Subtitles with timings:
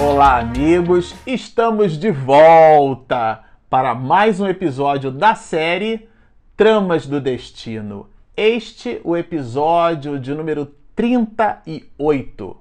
[0.00, 1.12] Olá, amigos!
[1.26, 6.08] Estamos de volta para mais um episódio da série
[6.56, 8.08] Tramas do Destino.
[8.36, 12.56] Este o episódio de número 38.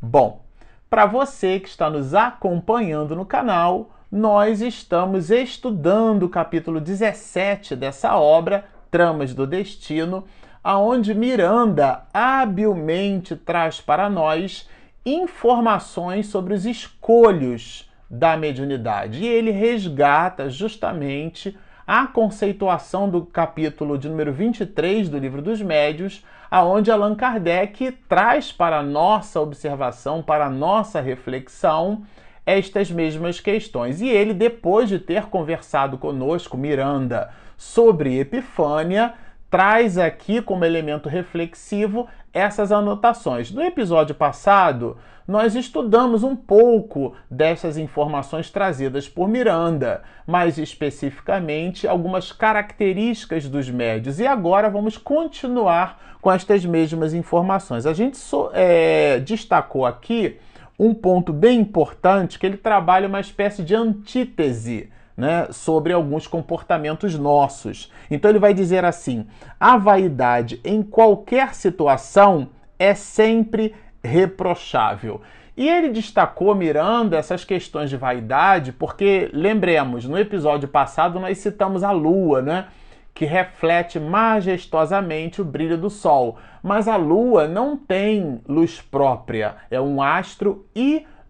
[0.00, 0.44] Bom,
[0.88, 8.16] para você que está nos acompanhando no canal, nós estamos estudando o capítulo 17 dessa
[8.16, 10.24] obra, Tramas do Destino,
[10.62, 14.68] aonde Miranda habilmente traz para nós
[15.06, 19.22] informações sobre os escolhos da mediunidade.
[19.22, 21.56] E ele resgata justamente
[21.86, 28.50] a conceituação do capítulo de número 23 do Livro dos Médios, aonde Allan Kardec traz
[28.50, 32.02] para nossa observação, para nossa reflexão,
[32.44, 34.00] estas mesmas questões.
[34.00, 39.14] E ele, depois de ter conversado conosco, Miranda, sobre Epifânia,
[39.50, 43.50] traz aqui como elemento reflexivo essas anotações.
[43.50, 52.30] No episódio passado, nós estudamos um pouco dessas informações trazidas por Miranda, mais especificamente algumas
[52.30, 54.20] características dos médios.
[54.20, 57.86] E agora vamos continuar com estas mesmas informações.
[57.86, 60.38] A gente so, é, destacou aqui
[60.78, 67.18] um ponto bem importante que ele trabalha uma espécie de antítese né, sobre alguns comportamentos
[67.18, 67.90] nossos.
[68.10, 69.26] Então ele vai dizer assim:
[69.58, 75.20] a vaidade em qualquer situação é sempre reprochável.
[75.56, 81.82] E ele destacou, Miranda, essas questões de vaidade, porque, lembremos, no episódio passado nós citamos
[81.82, 82.66] a lua, né?
[83.14, 86.36] Que reflete majestosamente o brilho do sol.
[86.62, 90.66] Mas a lua não tem luz própria, é um astro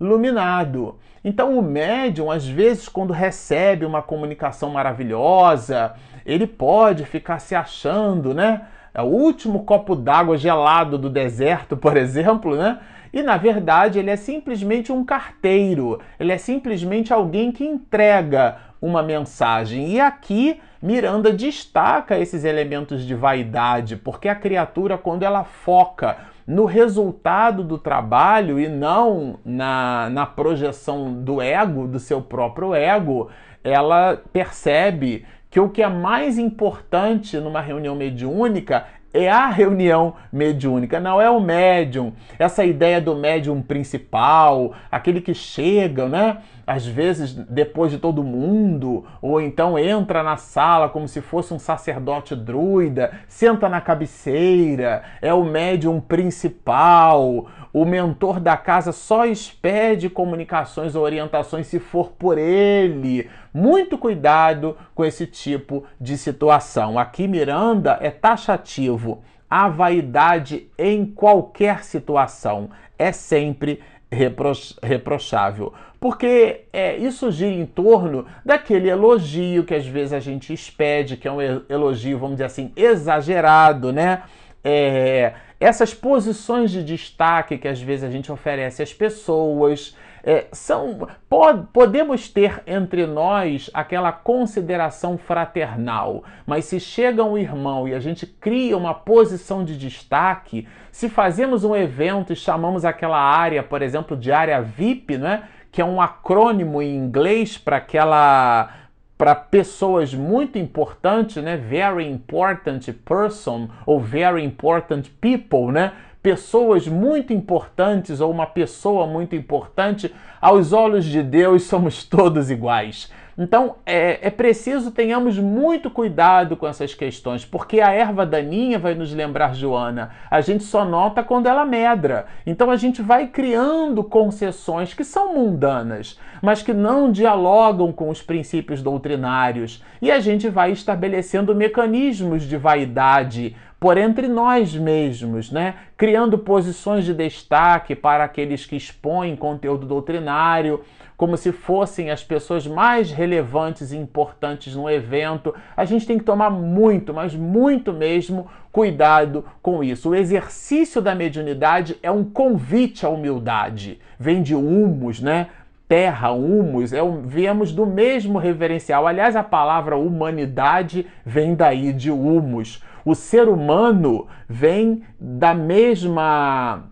[0.01, 0.99] iluminado.
[1.25, 5.95] Então, o médium, às vezes, quando recebe uma comunicação maravilhosa,
[6.25, 8.63] ele pode ficar se achando, né?
[8.95, 12.79] É o último copo d'água gelado do deserto, por exemplo, né?
[13.13, 19.03] E na verdade ele é simplesmente um carteiro, ele é simplesmente alguém que entrega uma
[19.03, 19.89] mensagem.
[19.89, 26.17] E aqui Miranda destaca esses elementos de vaidade, porque a criatura, quando ela foca
[26.47, 33.29] no resultado do trabalho e não na, na projeção do ego, do seu próprio ego,
[33.65, 41.01] ela percebe que o que é mais importante numa reunião mediúnica é a reunião mediúnica,
[41.01, 42.13] não é o médium.
[42.39, 46.39] Essa ideia do médium principal, aquele que chega, né?
[46.67, 51.61] Às vezes depois de todo mundo, ou então entra na sala como se fosse um
[51.61, 60.11] sacerdote druida, senta na cabeceira, é o médium principal, o mentor da casa só expede
[60.11, 63.31] comunicações ou orientações se for por ele.
[63.55, 66.99] Muito cuidado com esse tipo de situação.
[66.99, 69.23] Aqui, Miranda é taxativo.
[69.49, 74.53] A vaidade em qualquer situação é sempre repro
[74.83, 75.73] reprochável.
[76.07, 81.27] Porque é, isso gira em torno daquele elogio que às vezes a gente expede, que
[81.27, 84.23] é um elogio, vamos dizer assim, exagerado, né?
[84.63, 91.09] É, essas posições de destaque que às vezes a gente oferece às pessoas, é, são
[91.29, 98.01] pod, podemos ter entre nós aquela consideração fraternal, mas se chega um irmão e a
[98.01, 103.83] gente cria uma posição de destaque, se fazemos um evento e chamamos aquela área, por
[103.83, 108.71] exemplo, de área VIP, né, que é um acrônimo em inglês para aquela
[109.19, 111.55] para pessoas muito importantes, né?
[111.55, 115.93] Very important person ou very important people, né?
[116.23, 123.13] Pessoas muito importantes ou uma pessoa muito importante, aos olhos de Deus somos todos iguais.
[123.39, 128.95] Então é, é preciso tenhamos muito cuidado com essas questões, porque a erva daninha vai
[128.95, 130.11] nos lembrar Joana.
[130.31, 132.27] A gente só nota quando ela medra.
[132.47, 138.23] Então a gente vai criando concessões que são mundanas, mas que não dialogam com os
[138.23, 139.83] princípios doutrinários.
[140.01, 145.75] E a gente vai estabelecendo mecanismos de vaidade por entre nós mesmos, né?
[145.97, 150.83] criando posições de destaque para aqueles que expõem conteúdo doutrinário
[151.17, 155.55] como se fossem as pessoas mais relevantes e importantes no evento.
[155.77, 160.11] A gente tem que tomar muito, mas muito mesmo, cuidado com isso.
[160.11, 163.99] O exercício da mediunidade é um convite à humildade.
[164.19, 165.49] Vem de humus, né?
[165.89, 169.07] terra, humus, é viemos do mesmo reverencial.
[169.07, 172.83] Aliás, a palavra humanidade vem daí, de humus.
[173.05, 176.91] O ser humano vem da mesma.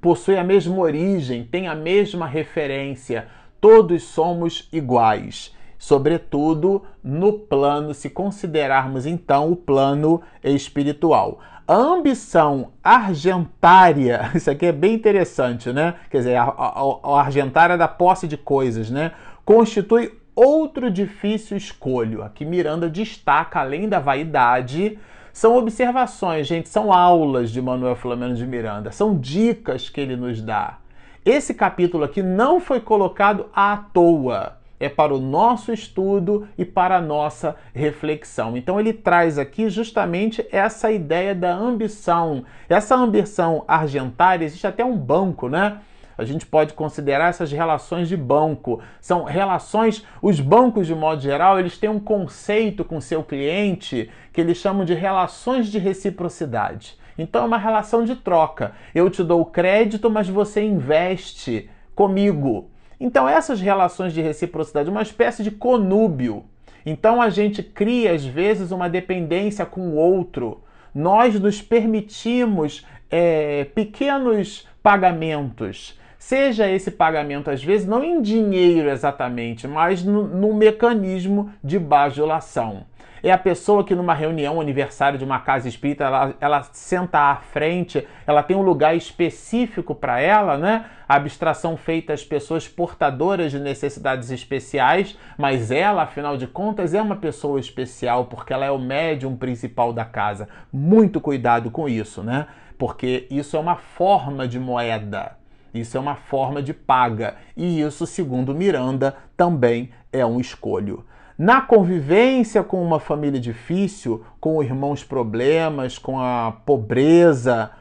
[0.00, 3.28] possui a mesma origem, tem a mesma referência
[3.60, 5.54] todos somos iguais.
[5.78, 11.38] sobretudo no plano, se considerarmos então o plano espiritual.
[11.68, 15.94] A ambição argentária, isso aqui é bem interessante, né?
[16.10, 19.12] Quer dizer, a, a, a argentária da posse de coisas, né?
[19.44, 22.22] Constitui outro difícil escolho.
[22.22, 24.98] Aqui Miranda destaca, além da vaidade,
[25.32, 30.40] são observações, gente, são aulas de Manuel Filomeno de Miranda, são dicas que ele nos
[30.40, 30.78] dá.
[31.26, 36.98] Esse capítulo aqui não foi colocado à toa é para o nosso estudo e para
[36.98, 38.56] a nossa reflexão.
[38.56, 42.44] Então ele traz aqui justamente essa ideia da ambição.
[42.68, 45.80] Essa ambição argentária, existe até um banco, né?
[46.16, 48.80] A gente pode considerar essas relações de banco.
[49.00, 54.40] São relações, os bancos de modo geral, eles têm um conceito com seu cliente que
[54.40, 56.96] eles chamam de relações de reciprocidade.
[57.18, 58.72] Então é uma relação de troca.
[58.94, 62.70] Eu te dou crédito, mas você investe comigo.
[62.98, 66.44] Então, essas relações de reciprocidade, uma espécie de conúbio.
[66.84, 70.62] Então, a gente cria, às vezes, uma dependência com o outro.
[70.94, 75.98] Nós nos permitimos é, pequenos pagamentos.
[76.18, 82.84] Seja esse pagamento, às vezes, não em dinheiro exatamente, mas no, no mecanismo de bajulação
[83.28, 87.36] é a pessoa que numa reunião, aniversário de uma casa espírita, ela, ela senta à
[87.36, 90.86] frente, ela tem um lugar específico para ela, né?
[91.08, 97.02] A abstração feita às pessoas portadoras de necessidades especiais, mas ela, afinal de contas, é
[97.02, 100.48] uma pessoa especial porque ela é o médium principal da casa.
[100.72, 102.46] Muito cuidado com isso, né?
[102.78, 105.36] Porque isso é uma forma de moeda.
[105.74, 107.36] Isso é uma forma de paga.
[107.56, 111.04] E isso, segundo Miranda, também é um escolho.
[111.38, 117.72] Na convivência com uma família difícil, com irmãos problemas, com a pobreza,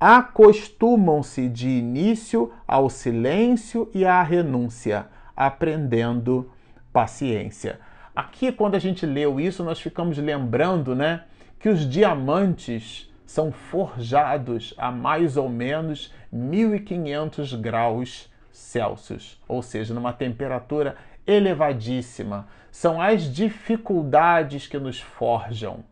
[0.00, 5.06] acostumam-se de início ao silêncio e à renúncia,
[5.36, 6.50] aprendendo
[6.90, 7.80] paciência.
[8.16, 11.24] Aqui, quando a gente leu isso, nós ficamos lembrando, né,
[11.58, 20.12] que os diamantes são forjados a mais ou menos 1500 graus Celsius, ou seja, numa
[20.12, 22.46] temperatura elevadíssima.
[22.70, 25.84] São as dificuldades que nos forjam.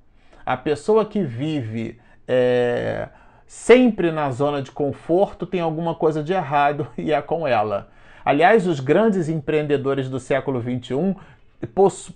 [0.45, 3.09] A pessoa que vive é,
[3.47, 7.91] sempre na zona de conforto tem alguma coisa de errado e é com ela.
[8.25, 11.17] Aliás, os grandes empreendedores do século XXI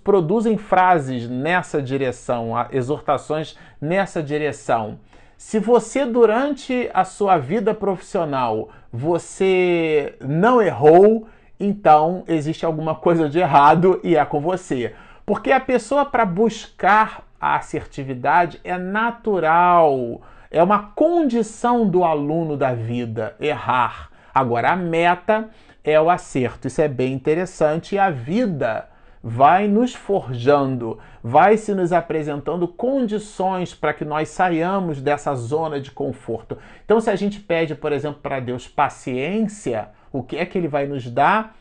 [0.03, 4.99] produzem frases nessa direção, exortações nessa direção.
[5.37, 11.27] Se você durante a sua vida profissional você não errou,
[11.59, 14.93] então existe alguma coisa de errado e é com você.
[15.25, 22.73] Porque a pessoa, para buscar a assertividade, é natural, é uma condição do aluno da
[22.73, 24.09] vida errar.
[24.33, 25.49] Agora, a meta
[25.83, 26.67] é o acerto.
[26.67, 28.87] Isso é bem interessante e a vida
[29.21, 35.91] vai nos forjando, vai se nos apresentando condições para que nós saiamos dessa zona de
[35.91, 36.57] conforto.
[36.85, 40.67] Então, se a gente pede, por exemplo, para Deus paciência, o que é que ele
[40.67, 41.55] vai nos dar?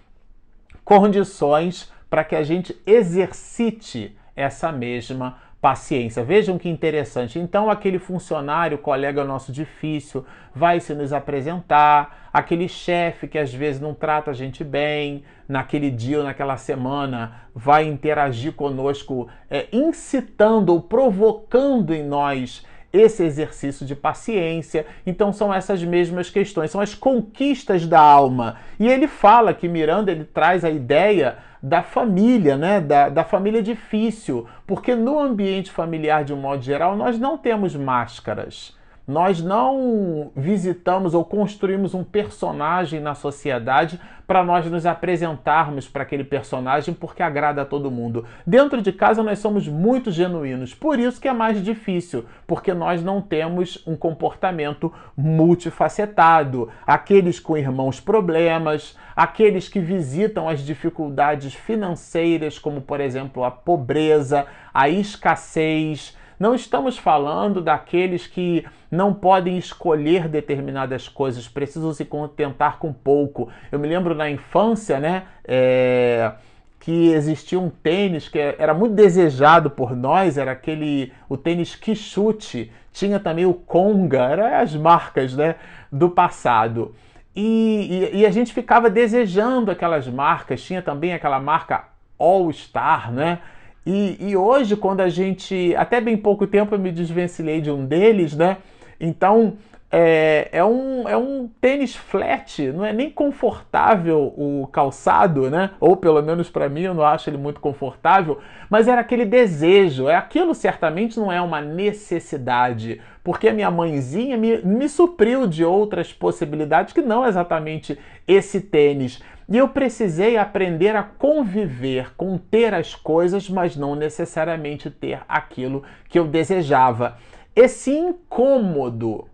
[0.84, 6.22] Condições para que a gente exercite essa mesma paciência.
[6.22, 7.38] Vejam que interessante.
[7.38, 10.24] Então, aquele funcionário, colega nosso difícil,
[10.54, 15.90] vai se nos apresentar, aquele chefe que às vezes não trata a gente bem, naquele
[15.90, 22.64] dia ou naquela semana, vai interagir conosco, é, incitando ou provocando em nós
[22.96, 24.86] esse exercício de paciência.
[25.06, 28.56] Então são essas mesmas questões, são as conquistas da alma.
[28.78, 32.80] E ele fala que Miranda ele traz a ideia da família, né?
[32.80, 37.74] Da, da família difícil, porque no ambiente familiar de um modo geral nós não temos
[37.74, 38.75] máscaras.
[39.06, 46.24] Nós não visitamos ou construímos um personagem na sociedade para nós nos apresentarmos para aquele
[46.24, 48.24] personagem porque agrada a todo mundo.
[48.44, 53.00] Dentro de casa nós somos muito genuínos, por isso que é mais difícil, porque nós
[53.00, 56.68] não temos um comportamento multifacetado.
[56.84, 64.46] Aqueles com irmãos problemas, aqueles que visitam as dificuldades financeiras, como por exemplo a pobreza,
[64.74, 72.78] a escassez, não estamos falando daqueles que não podem escolher determinadas coisas, precisam se contentar
[72.78, 73.50] com pouco.
[73.70, 75.24] Eu me lembro na infância, né?
[75.44, 76.32] É,
[76.80, 82.70] que existia um tênis que era muito desejado por nós, era aquele o tênis Quixute,
[82.92, 85.56] tinha também o Conga, eram as marcas né,
[85.90, 86.94] do passado.
[87.34, 91.84] E, e, e, a gente ficava desejando aquelas marcas, tinha também aquela marca
[92.18, 93.40] All Star, né?
[93.86, 95.74] E, e, hoje, quando a gente.
[95.76, 98.56] Até bem pouco tempo eu me desvencilhei de um deles, né?
[98.98, 99.56] Então,
[99.90, 105.70] é, é, um, é um tênis flat, não é nem confortável o calçado, né?
[105.78, 110.08] Ou pelo menos para mim eu não acho ele muito confortável, mas era aquele desejo.
[110.08, 115.64] É aquilo certamente não é uma necessidade, porque a minha mãezinha me, me supriu de
[115.64, 119.22] outras possibilidades que não exatamente esse tênis.
[119.48, 125.84] E eu precisei aprender a conviver com ter as coisas, mas não necessariamente ter aquilo
[126.08, 127.16] que eu desejava.
[127.54, 129.28] Esse incômodo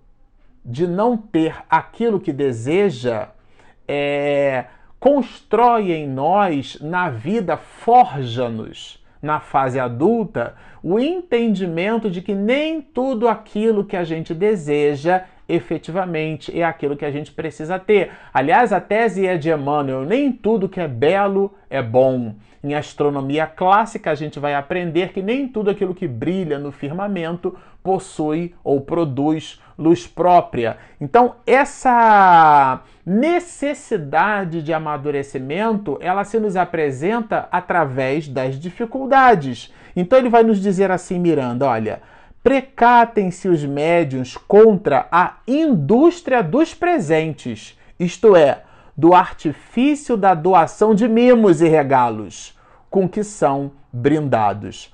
[0.64, 3.28] de não ter aquilo que deseja
[3.88, 4.66] é,
[5.00, 13.28] constrói em nós, na vida, forja-nos na fase adulta, o entendimento de que nem tudo
[13.28, 18.10] aquilo que a gente deseja efetivamente é aquilo que a gente precisa ter.
[18.32, 22.34] Aliás, a tese é de Emmanuel: nem tudo que é belo é bom.
[22.64, 27.56] Em astronomia clássica, a gente vai aprender que nem tudo aquilo que brilha no firmamento
[27.82, 30.76] possui ou produz luz própria.
[31.00, 39.72] Então, essa necessidade de amadurecimento, ela se nos apresenta através das dificuldades.
[39.96, 42.00] Então ele vai nos dizer assim, Miranda, olha,
[42.42, 48.62] precatem-se os médiuns contra a indústria dos presentes, isto é,
[48.96, 52.58] do artifício da doação de mimos e regalos
[52.90, 54.92] com que são brindados.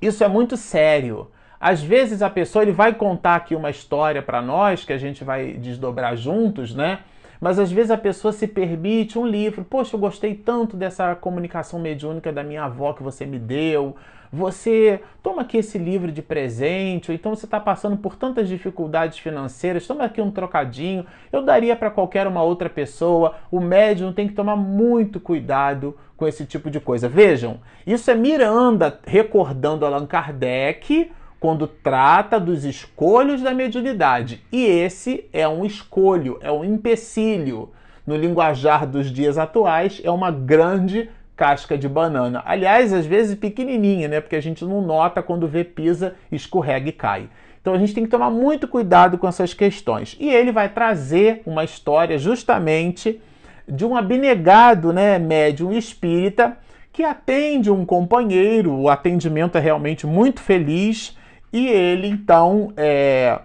[0.00, 1.30] Isso é muito sério.
[1.60, 5.24] Às vezes a pessoa ele vai contar aqui uma história para nós que a gente
[5.24, 7.00] vai desdobrar juntos, né?
[7.40, 9.64] Mas às vezes a pessoa se permite um livro.
[9.64, 13.96] Poxa, eu gostei tanto dessa comunicação mediúnica da minha avó que você me deu.
[14.32, 19.18] Você toma aqui esse livro de presente, ou então você está passando por tantas dificuldades
[19.18, 21.06] financeiras, toma aqui um trocadinho.
[21.32, 23.34] Eu daria para qualquer uma outra pessoa.
[23.50, 27.08] O médium tem que tomar muito cuidado com esse tipo de coisa.
[27.08, 31.10] Vejam, isso é Miranda recordando Allan Kardec
[31.46, 34.42] quando trata dos escolhos da mediunidade.
[34.50, 37.70] E esse é um escolho, é um empecilho.
[38.04, 42.42] No linguajar dos dias atuais, é uma grande casca de banana.
[42.44, 44.20] Aliás, às vezes pequenininha, né?
[44.20, 47.28] Porque a gente não nota quando vê pisa, escorrega e cai.
[47.60, 50.16] Então a gente tem que tomar muito cuidado com essas questões.
[50.18, 53.20] E ele vai trazer uma história justamente
[53.68, 56.56] de um abnegado, né, médium espírita
[56.92, 58.74] que atende um companheiro.
[58.74, 61.15] O atendimento é realmente muito feliz
[61.52, 63.40] e ele então é,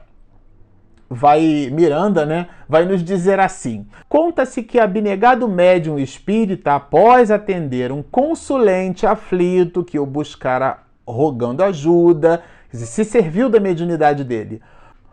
[1.09, 8.01] vai Miranda, né, vai nos dizer assim: Conta-se que abnegado médium espírita, após atender um
[8.01, 12.41] consulente aflito que o buscara rogando ajuda,
[12.71, 14.61] se serviu da mediunidade dele.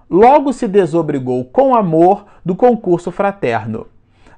[0.08, 3.86] Logo se desobrigou com amor do concurso fraterno.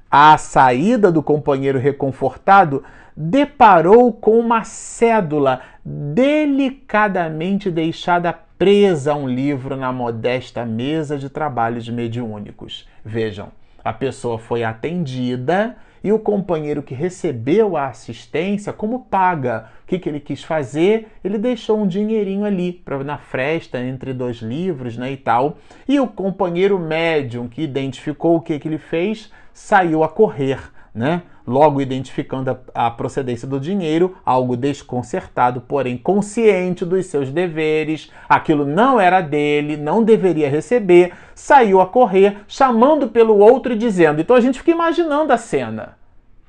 [0.09, 2.83] À saída do companheiro reconfortado,
[3.15, 11.89] deparou com uma cédula delicadamente deixada presa a um livro na modesta mesa de trabalhos
[11.89, 12.87] mediúnicos.
[13.03, 13.49] Vejam,
[13.83, 19.69] a pessoa foi atendida e o companheiro que recebeu a assistência, como paga?
[19.83, 21.07] O que, que ele quis fazer?
[21.23, 25.57] Ele deixou um dinheirinho ali para na fresta entre dois livros, né, e tal.
[25.87, 30.59] E o companheiro médium que identificou o que, que ele fez saiu a correr,
[30.93, 31.23] né?
[31.45, 38.65] logo identificando a, a, procedência do dinheiro, algo desconcertado, porém consciente dos seus deveres, aquilo
[38.65, 44.21] não era dele, não deveria receber, saiu a correr, chamando pelo outro e dizendo.
[44.21, 45.97] Então a gente fica imaginando a cena.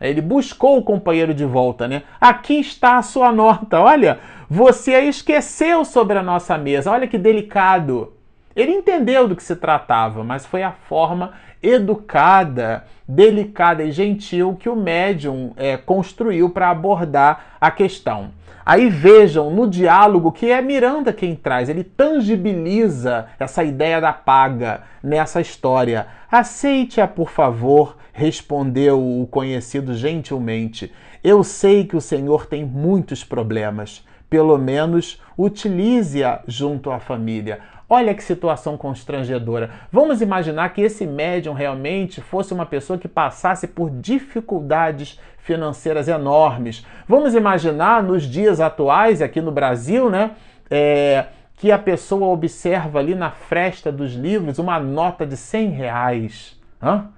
[0.00, 2.02] Ele buscou o companheiro de volta, né?
[2.20, 4.18] Aqui está a sua nota, olha,
[4.50, 8.12] você esqueceu sobre a nossa mesa, olha que delicado.
[8.54, 11.32] Ele entendeu do que se tratava, mas foi a forma
[11.62, 12.84] educada,
[13.14, 18.30] delicada e gentil que o médium é, construiu para abordar a questão.
[18.64, 24.82] Aí vejam no diálogo que é Miranda quem traz, ele tangibiliza essa ideia da paga
[25.02, 26.06] nessa história.
[26.30, 30.92] Aceite-a, por favor, respondeu o conhecido gentilmente.
[31.24, 34.06] Eu sei que o senhor tem muitos problemas.
[34.30, 37.60] Pelo menos utilize-a junto à família.
[37.94, 39.68] Olha que situação constrangedora.
[39.92, 46.86] Vamos imaginar que esse médium realmente fosse uma pessoa que passasse por dificuldades financeiras enormes.
[47.06, 50.30] Vamos imaginar nos dias atuais, aqui no Brasil, né?
[50.70, 56.58] É, que a pessoa observa ali na fresta dos livros uma nota de 100 reais.
[56.82, 57.10] Hã?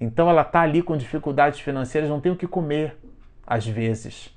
[0.00, 2.96] Então ela está ali com dificuldades financeiras, não tem o que comer,
[3.46, 4.36] às vezes.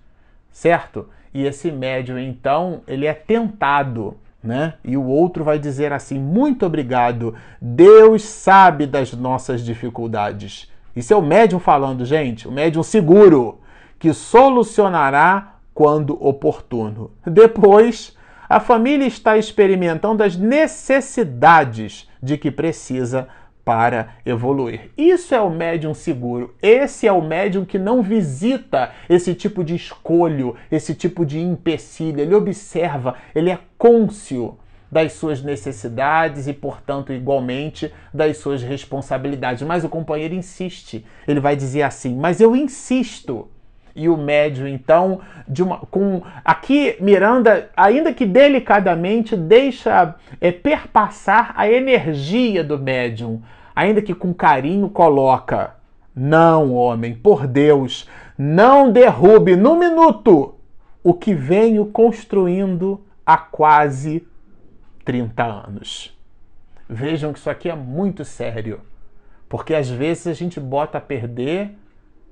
[0.52, 1.10] Certo?
[1.34, 4.76] E esse médium, então, ele é tentado né?
[4.84, 10.70] E o outro vai dizer assim: muito obrigado, Deus sabe das nossas dificuldades.
[10.96, 13.60] Isso é o médium falando, gente, o médium seguro,
[13.98, 17.12] que solucionará quando oportuno.
[17.26, 18.16] Depois,
[18.50, 23.28] a família está experimentando as necessidades de que precisa
[23.64, 24.92] para evoluir.
[24.98, 26.56] Isso é o médium seguro.
[26.62, 32.20] Esse é o médium que não visita esse tipo de escolho, esse tipo de empecilho.
[32.20, 34.58] Ele observa, ele é cônscio
[34.92, 39.64] das suas necessidades e, portanto, igualmente das suas responsabilidades.
[39.64, 41.06] Mas o companheiro insiste.
[41.28, 43.48] Ele vai dizer assim: "Mas eu insisto"
[43.96, 51.54] e o médium, então, de uma, com aqui Miranda, ainda que delicadamente, deixa é, perpassar
[51.56, 53.42] a energia do médium,
[53.76, 55.76] ainda que com carinho coloca:
[56.16, 58.08] não, homem, por Deus,
[58.38, 60.56] não derrube num minuto
[61.04, 64.26] o que venho construindo há quase
[65.04, 66.18] 30 anos.
[66.88, 68.82] Vejam que isso aqui é muito sério,
[69.48, 71.72] porque às vezes a gente bota a perder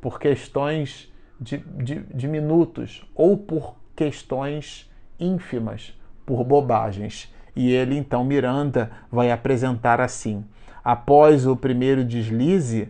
[0.01, 5.93] por questões de, de, de minutos ou por questões ínfimas,
[6.25, 7.33] por bobagens.
[7.55, 10.45] E ele, então, Miranda, vai apresentar assim:
[10.83, 12.89] após o primeiro deslize,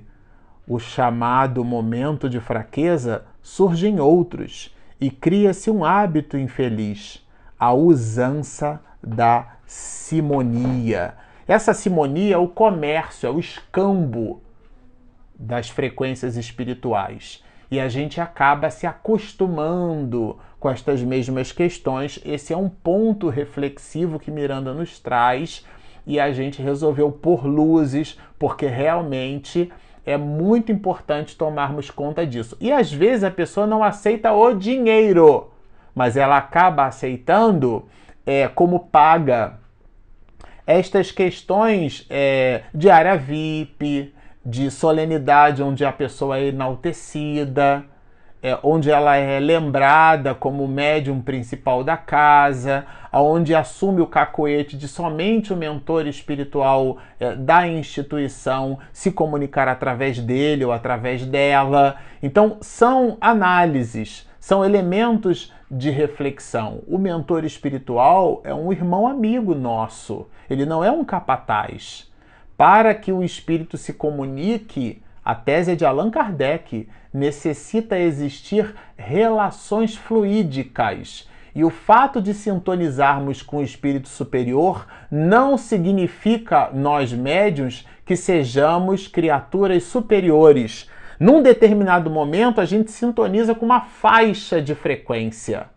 [0.67, 7.25] o chamado momento de fraqueza, surgem outros e cria-se um hábito infeliz,
[7.57, 11.15] a usança da simonia.
[11.47, 14.43] Essa simonia é o comércio, é o escambo
[15.33, 22.19] das frequências espirituais e a gente acaba se acostumando com estas mesmas questões.
[22.25, 25.65] Esse é um ponto reflexivo que Miranda nos traz
[26.05, 29.71] e a gente resolveu pôr luzes, porque realmente
[30.05, 32.57] é muito importante tomarmos conta disso.
[32.59, 35.51] E às vezes a pessoa não aceita o dinheiro,
[35.93, 37.85] mas ela acaba aceitando
[38.25, 39.59] é, como paga
[40.65, 44.13] estas questões é, de área VIP,
[44.49, 47.85] de solenidade onde a pessoa é enaltecida,
[48.41, 54.87] é, onde ela é lembrada como médium principal da casa, onde assume o cacoete de
[54.87, 61.97] somente o mentor espiritual é, da instituição se comunicar através dele ou através dela.
[62.23, 66.81] Então, são análises, são elementos de reflexão.
[66.87, 72.08] O mentor espiritual é um irmão amigo nosso, ele não é um capataz
[72.59, 79.95] para que o espírito se comunique, a tese é de Allan Kardec, necessita existir relações
[79.95, 81.29] fluídicas.
[81.55, 89.07] E o fato de sintonizarmos com o espírito superior não significa, nós médiuns, que sejamos
[89.07, 90.89] criaturas superiores.
[91.17, 95.67] Num determinado momento, a gente sintoniza com uma faixa de frequência,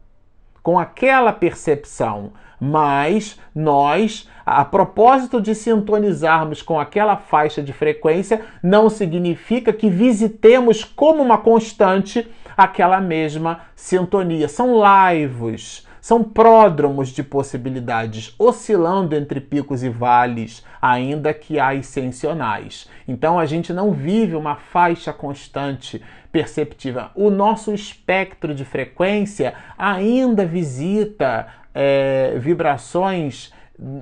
[0.65, 2.33] com aquela percepção
[2.65, 10.85] mas nós, a propósito de sintonizarmos com aquela faixa de frequência, não significa que visitemos
[10.85, 12.25] como uma constante
[12.57, 14.47] aquela mesma sintonia.
[14.47, 22.89] São laivos, são pródromos de possibilidades, oscilando entre picos e vales, ainda que ascensionais.
[23.09, 27.11] Então a gente não vive uma faixa constante perceptiva.
[27.15, 33.53] O nosso espectro de frequência ainda visita é, vibrações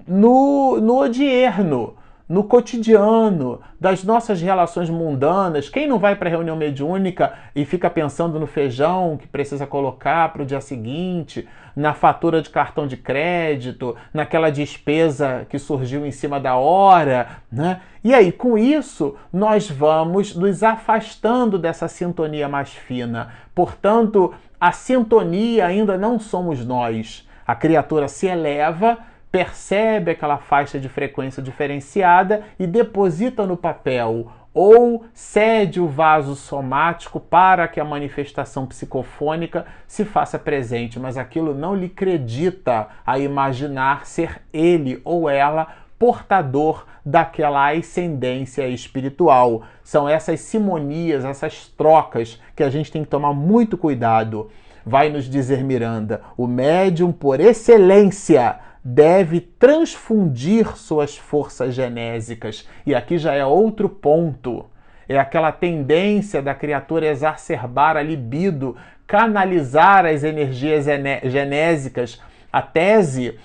[0.06, 1.96] no, no odierno,
[2.28, 5.68] no cotidiano, das nossas relações mundanas.
[5.68, 10.32] Quem não vai para a reunião mediúnica e fica pensando no feijão que precisa colocar
[10.32, 16.12] para o dia seguinte, na fatura de cartão de crédito, naquela despesa que surgiu em
[16.12, 17.80] cima da hora, né?
[18.02, 23.32] E aí, com isso, nós vamos nos afastando dessa sintonia mais fina.
[23.54, 28.96] Portanto, a sintonia ainda não somos nós a criatura se eleva,
[29.28, 37.18] percebe aquela faixa de frequência diferenciada e deposita no papel ou cede o vaso somático
[37.18, 44.06] para que a manifestação psicofônica se faça presente, mas aquilo não lhe acredita a imaginar
[44.06, 45.66] ser ele ou ela
[45.98, 49.64] portador daquela ascendência espiritual.
[49.82, 54.52] São essas simonias, essas trocas que a gente tem que tomar muito cuidado
[54.84, 62.66] vai nos dizer Miranda, o médium por excelência deve transfundir suas forças genésicas.
[62.86, 64.66] E aqui já é outro ponto.
[65.08, 70.86] É aquela tendência da criatura exacerbar a libido, canalizar as energias
[71.24, 72.22] genésicas.
[72.52, 73.38] A tese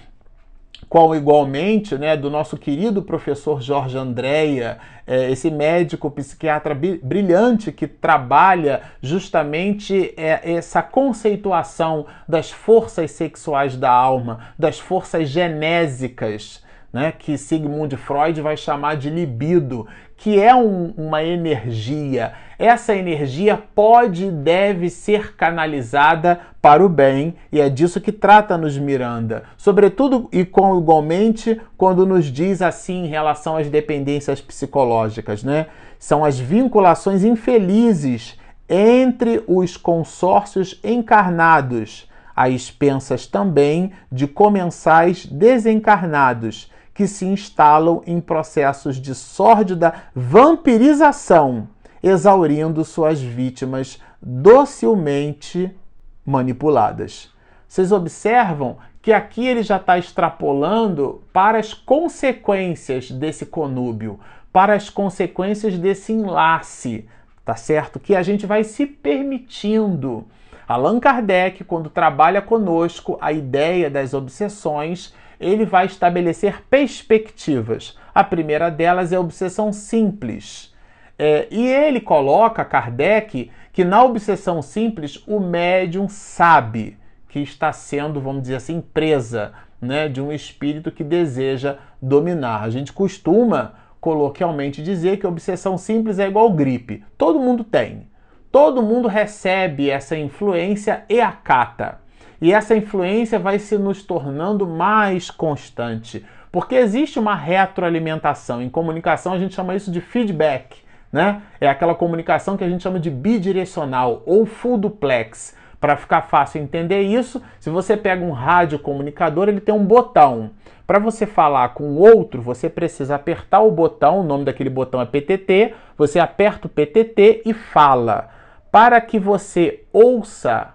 [0.88, 7.88] qual igualmente né, do nosso querido professor Jorge Andréia, é, esse médico psiquiatra brilhante que
[7.88, 16.64] trabalha justamente é, essa conceituação das forças sexuais da alma, das forças genésicas
[16.96, 19.86] né, que Sigmund Freud vai chamar de libido,
[20.16, 22.32] que é um, uma energia.
[22.58, 28.78] Essa energia pode e deve ser canalizada para o bem, e é disso que trata-nos
[28.78, 29.44] Miranda.
[29.58, 35.68] Sobretudo e com igualmente quando nos diz assim em relação às dependências psicológicas, né?
[36.00, 38.40] São as vinculações infelizes
[38.70, 48.96] entre os consórcios encarnados, a expensas também de comensais desencarnados que se instalam em processos
[48.96, 51.68] de sórdida vampirização,
[52.06, 55.76] exaurindo suas vítimas docilmente
[56.24, 57.34] manipuladas.
[57.68, 64.20] Vocês observam que aqui ele já está extrapolando para as consequências desse conúbio,
[64.54, 67.10] para as consequências desse enlace,
[67.44, 68.00] tá certo?
[68.00, 70.28] Que a gente vai se permitindo.
[70.68, 77.98] Allan Kardec, quando trabalha conosco a ideia das obsessões, ele vai estabelecer perspectivas.
[78.14, 80.75] A primeira delas é a obsessão simples.
[81.18, 86.98] É, e ele coloca, Kardec, que na obsessão simples o médium sabe
[87.30, 92.64] que está sendo, vamos dizer assim, presa né, de um espírito que deseja dominar.
[92.64, 97.04] A gente costuma coloquialmente dizer que obsessão simples é igual gripe.
[97.18, 98.08] Todo mundo tem.
[98.52, 102.00] Todo mundo recebe essa influência e acata.
[102.42, 108.62] E essa influência vai se nos tornando mais constante, porque existe uma retroalimentação.
[108.62, 110.85] Em comunicação a gente chama isso de feedback,
[111.16, 111.44] né?
[111.62, 115.56] É aquela comunicação que a gente chama de bidirecional ou full duplex.
[115.80, 120.50] Para ficar fácil entender isso, se você pega um rádio comunicador, ele tem um botão.
[120.86, 125.06] Para você falar com outro, você precisa apertar o botão, o nome daquele botão é
[125.06, 128.28] PTT, você aperta o PTT e fala.
[128.70, 130.74] Para que você ouça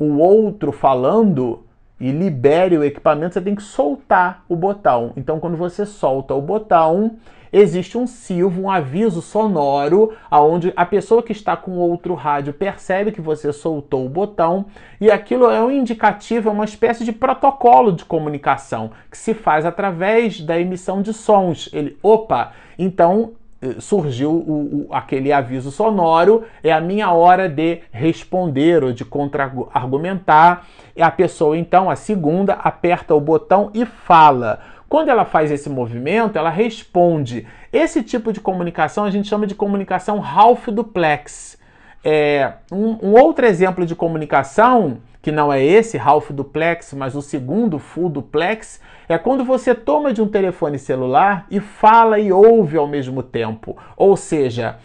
[0.00, 1.64] o outro falando
[2.00, 5.12] e libere o equipamento, você tem que soltar o botão.
[5.16, 7.12] Então, quando você solta o botão,
[7.58, 13.10] existe um silvo, um aviso sonoro, aonde a pessoa que está com outro rádio percebe
[13.10, 14.66] que você soltou o botão
[15.00, 19.64] e aquilo é um indicativo, é uma espécie de protocolo de comunicação que se faz
[19.64, 21.70] através da emissão de sons.
[21.72, 27.80] Ele, opa, então eh, surgiu o, o, aquele aviso sonoro, é a minha hora de
[27.90, 30.66] responder ou de contra-argumentar.
[30.94, 34.60] E a pessoa, então, a segunda, aperta o botão e fala.
[34.88, 37.46] Quando ela faz esse movimento, ela responde.
[37.72, 41.58] Esse tipo de comunicação a gente chama de comunicação half duplex.
[42.04, 47.22] É, um, um outro exemplo de comunicação, que não é esse half duplex, mas o
[47.22, 52.76] segundo full duplex, é quando você toma de um telefone celular e fala e ouve
[52.76, 53.76] ao mesmo tempo.
[53.96, 54.76] Ou seja,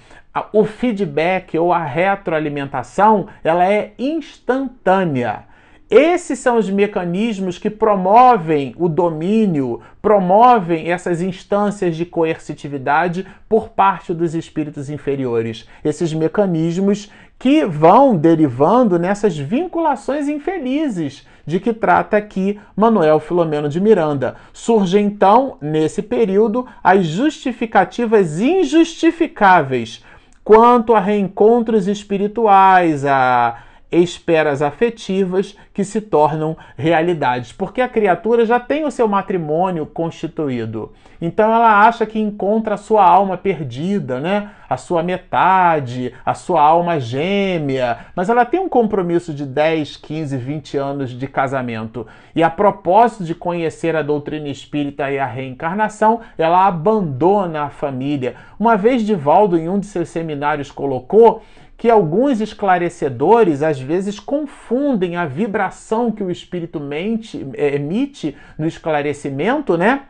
[0.52, 5.51] o feedback ou a retroalimentação, ela é instantânea.
[5.92, 14.14] Esses são os mecanismos que promovem o domínio, promovem essas instâncias de coercitividade por parte
[14.14, 15.68] dos espíritos inferiores.
[15.84, 23.82] Esses mecanismos que vão derivando nessas vinculações infelizes de que trata aqui Manuel Filomeno de
[23.82, 24.38] Miranda.
[24.54, 30.02] Surge então, nesse período, as justificativas injustificáveis
[30.42, 33.58] quanto a reencontros espirituais, a
[33.92, 40.92] esperas afetivas que se tornam realidades, porque a criatura já tem o seu matrimônio constituído.
[41.22, 44.50] Então ela acha que encontra a sua alma perdida, né?
[44.68, 50.38] A sua metade, a sua alma gêmea, mas ela tem um compromisso de 10, 15,
[50.38, 52.08] 20 anos de casamento.
[52.34, 58.36] E a propósito de conhecer a doutrina espírita e a reencarnação, ela abandona a família.
[58.58, 61.44] Uma vez Divaldo em um de seus seminários colocou
[61.82, 68.68] que alguns esclarecedores às vezes confundem a vibração que o espírito mente, é, emite no
[68.68, 70.04] esclarecimento, né?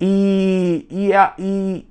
[0.00, 1.84] E, e, a, e,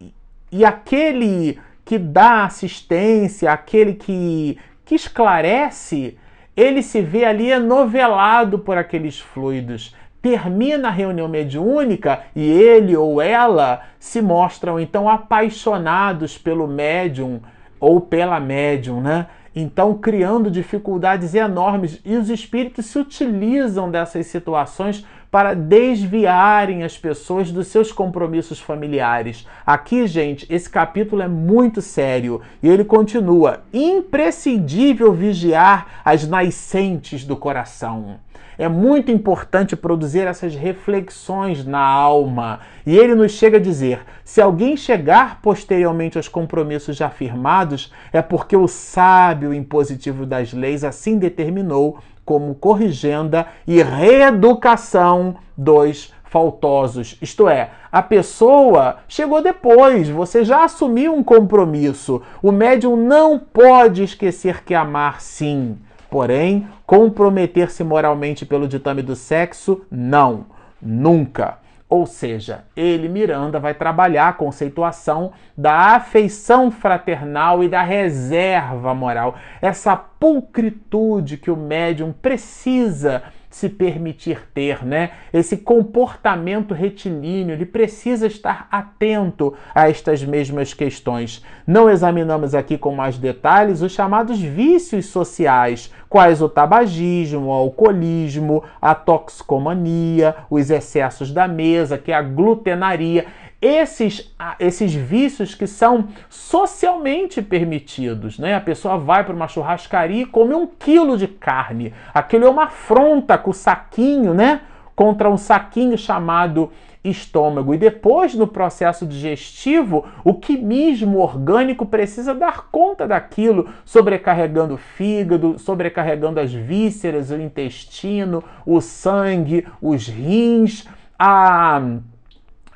[0.51, 6.17] e aquele que dá assistência, aquele que, que esclarece,
[6.55, 9.95] ele se vê ali novelado por aqueles fluidos.
[10.19, 17.39] Termina a reunião mediúnica e ele ou ela se mostram então apaixonados pelo médium
[17.79, 19.27] ou pela médium, né?
[19.55, 27.51] Então, criando dificuldades enormes e os espíritos se utilizam dessas situações para desviarem as pessoas
[27.51, 29.47] dos seus compromissos familiares.
[29.65, 37.35] Aqui, gente, esse capítulo é muito sério e ele continua: imprescindível vigiar as nascentes do
[37.35, 38.19] coração.
[38.57, 42.59] É muito importante produzir essas reflexões na alma.
[42.85, 48.21] E ele nos chega a dizer: se alguém chegar posteriormente aos compromissos já firmados, é
[48.21, 57.17] porque o sábio impositivo das leis assim determinou como corrigenda e reeducação dos faltosos.
[57.21, 62.21] Isto é, a pessoa chegou depois, você já assumiu um compromisso.
[62.43, 65.77] O médium não pode esquecer que amar sim.
[66.09, 70.45] Porém, comprometer-se moralmente pelo ditame do sexo, não,
[70.81, 71.57] nunca.
[71.89, 79.35] Ou seja, ele, Miranda, vai trabalhar a conceituação da afeição fraternal e da reserva moral,
[79.61, 85.11] essa pulcritude que o médium precisa se permitir ter, né?
[85.31, 91.43] Esse comportamento retilíneo, ele precisa estar atento a estas mesmas questões.
[91.65, 98.63] Não examinamos aqui com mais detalhes os chamados vícios sociais, quais o tabagismo, o alcoolismo,
[98.81, 103.25] a toxicomania, os excessos da mesa, que é a glutenaria
[103.61, 108.37] esses, esses vícios que são socialmente permitidos.
[108.37, 108.55] Né?
[108.55, 111.93] A pessoa vai para uma churrascaria e come um quilo de carne.
[112.13, 114.61] Aquilo é uma afronta com o saquinho, né?
[114.95, 116.71] Contra um saquinho chamado
[117.03, 117.73] estômago.
[117.73, 125.57] E depois, no processo digestivo, o quimismo orgânico precisa dar conta daquilo, sobrecarregando o fígado,
[125.59, 131.81] sobrecarregando as vísceras, o intestino, o sangue, os rins, a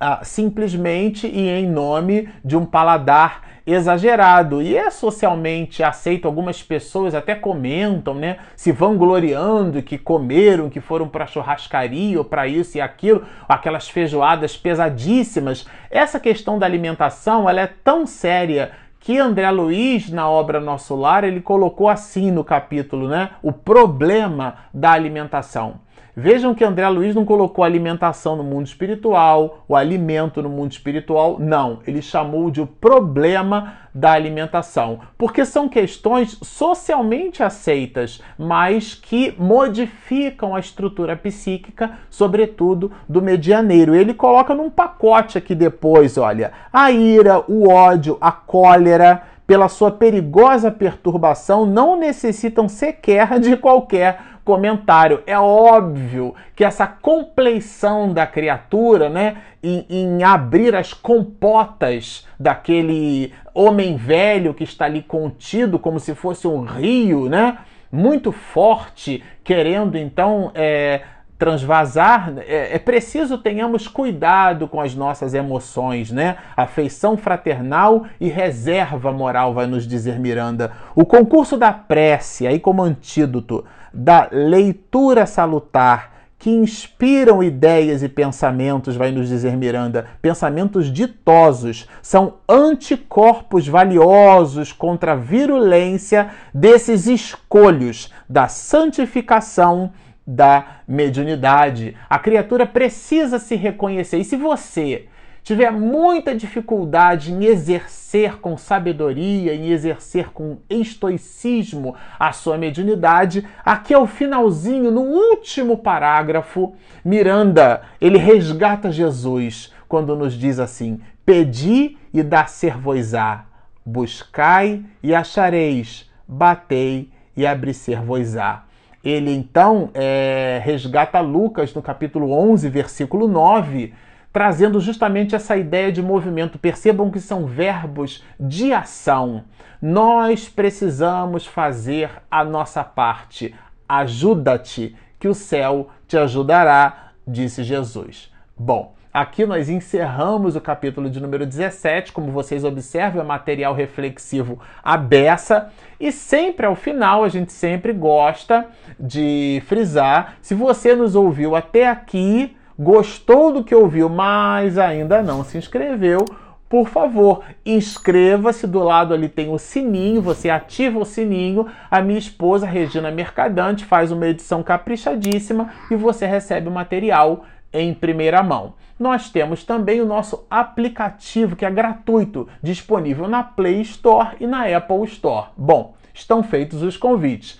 [0.01, 4.59] ah, simplesmente e em nome de um paladar exagerado.
[4.59, 8.37] E é socialmente aceito, algumas pessoas até comentam, né?
[8.55, 13.87] Se vão gloriando que comeram, que foram para churrascaria ou para isso e aquilo, aquelas
[13.87, 15.67] feijoadas pesadíssimas.
[15.91, 21.23] Essa questão da alimentação, ela é tão séria que André Luiz, na obra Nosso Lar,
[21.23, 23.31] ele colocou assim no capítulo, né?
[23.43, 25.79] O problema da alimentação.
[26.15, 31.37] Vejam que André Luiz não colocou alimentação no mundo espiritual, o alimento no mundo espiritual,
[31.39, 31.79] não.
[31.87, 40.53] Ele chamou de o problema da alimentação, porque são questões socialmente aceitas, mas que modificam
[40.53, 43.95] a estrutura psíquica, sobretudo do medianeiro.
[43.95, 49.91] Ele coloca num pacote aqui depois, olha, a ira, o ódio, a cólera, pela sua
[49.91, 55.21] perigosa perturbação, não necessitam sequer de qualquer comentário.
[55.25, 63.95] É óbvio que essa compleição da criatura, né, em, em, abrir as compotas daquele homem
[63.95, 67.57] velho que está ali contido como se fosse um rio, né,
[67.91, 71.01] muito forte, querendo então é,
[71.41, 76.37] transvasar, é, é, preciso tenhamos cuidado com as nossas emoções, né?
[76.55, 80.71] Afeição fraternal e reserva moral, vai nos dizer Miranda.
[80.93, 88.95] O concurso da prece, aí como antídoto da leitura salutar, que inspiram ideias e pensamentos,
[88.95, 98.47] vai nos dizer Miranda, pensamentos ditosos, são anticorpos valiosos contra a virulência desses escolhos da
[98.47, 99.91] santificação
[100.25, 101.95] da mediunidade.
[102.09, 104.17] A criatura precisa se reconhecer.
[104.17, 105.07] E se você
[105.43, 113.93] tiver muita dificuldade em exercer com sabedoria, em exercer com estoicismo a sua mediunidade, aqui
[113.93, 116.73] é o finalzinho, no último parágrafo,
[117.03, 123.45] Miranda, ele resgata Jesus quando nos diz assim: Pedi e dá-ser-vos-á,
[123.85, 128.65] buscai e achareis, batei e abri-ser-vos-á.
[129.03, 133.93] Ele então é, resgata Lucas no capítulo 11, versículo 9,
[134.31, 136.59] trazendo justamente essa ideia de movimento.
[136.59, 139.43] Percebam que são verbos de ação.
[139.81, 143.53] Nós precisamos fazer a nossa parte.
[143.87, 148.31] Ajuda-te, que o céu te ajudará, disse Jesus.
[148.57, 152.13] Bom, Aqui nós encerramos o capítulo de número 17.
[152.13, 155.69] Como vocês observam, é material reflexivo à beça.
[155.99, 158.67] E sempre ao final, a gente sempre gosta
[158.97, 165.43] de frisar: se você nos ouviu até aqui, gostou do que ouviu, mas ainda não
[165.43, 166.25] se inscreveu,
[166.71, 168.65] por favor, inscreva-se.
[168.65, 171.67] Do lado ali tem o sininho, você ativa o sininho.
[171.89, 177.93] A minha esposa, Regina Mercadante, faz uma edição caprichadíssima e você recebe o material em
[177.93, 178.75] primeira mão.
[178.97, 184.65] Nós temos também o nosso aplicativo que é gratuito, disponível na Play Store e na
[184.65, 185.47] Apple Store.
[185.57, 187.59] Bom, estão feitos os convites.